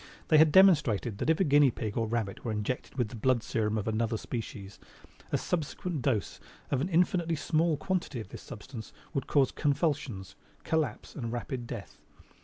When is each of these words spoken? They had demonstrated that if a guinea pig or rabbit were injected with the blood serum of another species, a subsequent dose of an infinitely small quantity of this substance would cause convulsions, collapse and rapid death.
They 0.29 0.39
had 0.39 0.51
demonstrated 0.51 1.19
that 1.19 1.29
if 1.29 1.39
a 1.39 1.43
guinea 1.43 1.69
pig 1.69 1.95
or 1.95 2.07
rabbit 2.07 2.43
were 2.43 2.51
injected 2.51 2.97
with 2.97 3.09
the 3.09 3.15
blood 3.15 3.43
serum 3.43 3.77
of 3.77 3.87
another 3.87 4.17
species, 4.17 4.79
a 5.31 5.37
subsequent 5.37 6.01
dose 6.01 6.39
of 6.71 6.81
an 6.81 6.89
infinitely 6.89 7.35
small 7.35 7.77
quantity 7.77 8.19
of 8.19 8.29
this 8.29 8.41
substance 8.41 8.93
would 9.13 9.27
cause 9.27 9.51
convulsions, 9.51 10.35
collapse 10.63 11.13
and 11.13 11.31
rapid 11.31 11.67
death. 11.67 11.99